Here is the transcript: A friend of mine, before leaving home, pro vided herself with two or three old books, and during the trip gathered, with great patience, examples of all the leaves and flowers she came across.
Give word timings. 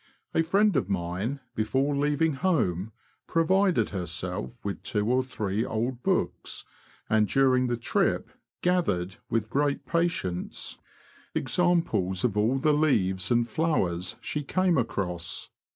A 0.33 0.41
friend 0.41 0.75
of 0.75 0.89
mine, 0.89 1.41
before 1.53 1.95
leaving 1.95 2.33
home, 2.33 2.91
pro 3.27 3.45
vided 3.45 3.89
herself 3.89 4.57
with 4.65 4.81
two 4.81 5.07
or 5.11 5.21
three 5.21 5.63
old 5.63 6.01
books, 6.01 6.65
and 7.07 7.27
during 7.27 7.67
the 7.67 7.77
trip 7.77 8.31
gathered, 8.63 9.17
with 9.29 9.51
great 9.51 9.85
patience, 9.85 10.79
examples 11.35 12.23
of 12.23 12.35
all 12.35 12.57
the 12.57 12.73
leaves 12.73 13.29
and 13.29 13.47
flowers 13.47 14.15
she 14.21 14.41
came 14.41 14.75
across. 14.75 15.51